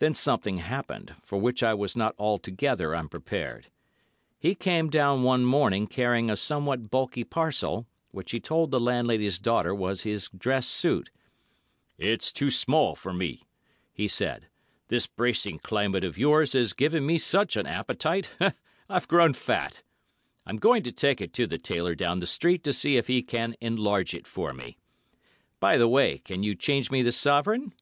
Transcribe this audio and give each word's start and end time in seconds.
Then 0.00 0.12
something 0.12 0.58
happened, 0.58 1.14
for 1.22 1.40
which 1.40 1.62
I 1.62 1.72
was 1.72 1.94
not 1.94 2.16
altogether 2.18 2.96
unprepared. 2.96 3.68
He 4.40 4.56
came 4.56 4.90
down 4.90 5.22
one 5.22 5.44
morning 5.44 5.86
carrying 5.86 6.28
a 6.28 6.36
somewhat 6.36 6.90
bulky 6.90 7.22
parcel, 7.22 7.86
which 8.10 8.32
he 8.32 8.40
told 8.40 8.72
the 8.72 8.80
landlady's 8.80 9.38
daughter 9.38 9.72
was 9.72 10.00
his 10.02 10.28
dress 10.36 10.66
suit. 10.66 11.12
"It's 11.96 12.32
too 12.32 12.50
small 12.50 12.96
for 12.96 13.12
me," 13.14 13.44
he 13.92 14.08
said. 14.08 14.48
"This 14.88 15.06
bracing 15.06 15.60
climate 15.60 16.02
of 16.02 16.18
yours 16.18 16.54
has 16.54 16.72
given 16.72 17.06
me 17.06 17.16
such 17.16 17.54
an 17.54 17.66
appetite, 17.68 18.36
I've 18.88 19.06
grown 19.06 19.32
fat. 19.32 19.84
I'm 20.44 20.56
going 20.56 20.82
to 20.82 20.90
take 20.90 21.20
it 21.20 21.32
to 21.34 21.46
the 21.46 21.56
tailor 21.58 21.94
down 21.94 22.18
the 22.18 22.26
street 22.26 22.64
to 22.64 22.72
see 22.72 22.96
if 22.96 23.06
he 23.06 23.22
can 23.22 23.54
enlarge 23.60 24.12
it 24.12 24.26
for 24.26 24.52
me. 24.52 24.76
By 25.60 25.78
the 25.78 25.86
way, 25.86 26.18
can 26.18 26.42
you 26.42 26.56
change 26.56 26.90
me 26.90 27.00
this 27.02 27.16
sovereign?" 27.16 27.74